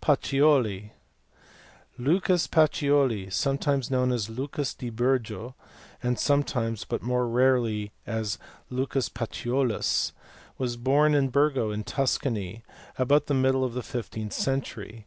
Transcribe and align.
Pacioli*. 0.00 0.92
Lucas 1.98 2.46
Pacioli, 2.46 3.30
sometimes 3.30 3.90
known 3.90 4.12
as 4.12 4.30
Lucas 4.30 4.72
di 4.72 4.88
Bur 4.88 5.18
go, 5.18 5.54
and 6.02 6.18
sometimes, 6.18 6.86
but 6.86 7.02
more 7.02 7.28
rarely, 7.28 7.92
as 8.06 8.38
Lucas 8.70 9.10
Paciolus, 9.10 10.12
was 10.56 10.78
born 10.78 11.14
at 11.14 11.30
Burgo 11.32 11.70
in 11.70 11.84
Tuscany 11.84 12.62
about 12.96 13.26
the 13.26 13.34
middle 13.34 13.62
of 13.62 13.74
the 13.74 13.82
fifteenth 13.82 14.32
century. 14.32 15.06